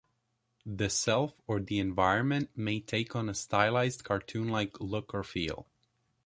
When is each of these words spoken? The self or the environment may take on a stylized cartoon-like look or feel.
The 0.65 0.89
self 0.89 1.39
or 1.45 1.59
the 1.59 1.77
environment 1.77 2.49
may 2.57 2.79
take 2.79 3.15
on 3.15 3.29
a 3.29 3.35
stylized 3.35 4.03
cartoon-like 4.03 4.79
look 4.79 5.13
or 5.13 5.23
feel. 5.23 5.67